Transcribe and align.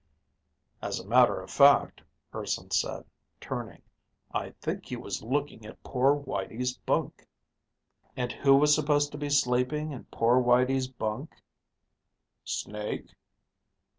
"As 0.81 0.99
a 0.99 1.05
matter 1.07 1.39
of 1.39 1.51
fact," 1.51 2.01
Urson 2.33 2.71
said, 2.71 3.05
turning, 3.39 3.83
"I 4.33 4.49
think 4.59 4.87
he 4.87 4.95
was 4.95 5.21
looking 5.21 5.63
at 5.63 5.83
poor 5.83 6.15
Whitey's 6.15 6.75
bunk." 6.75 7.27
"And 8.17 8.31
who 8.31 8.55
was 8.55 8.73
supposed 8.73 9.11
to 9.11 9.19
be 9.19 9.29
sleeping 9.29 9.91
in 9.91 10.05
poor 10.05 10.41
Whitey's 10.41 10.87
bunk?" 10.87 11.35
"Snake?" 12.43 13.09